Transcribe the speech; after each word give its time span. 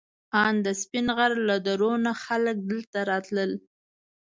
ان 0.43 0.55
د 0.65 0.67
سپین 0.81 1.07
غر 1.17 1.31
له 1.47 1.55
درو 1.67 1.91
نه 2.05 2.11
خلک 2.23 2.55
دلته 2.71 2.99
راتلل. 3.11 3.51